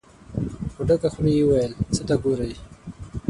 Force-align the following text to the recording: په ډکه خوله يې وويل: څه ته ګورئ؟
په 0.73 0.81
ډکه 0.87 1.09
خوله 1.13 1.31
يې 1.35 1.43
وويل: 1.45 1.73
څه 1.93 2.01
ته 2.07 2.15
ګورئ؟ 2.23 2.53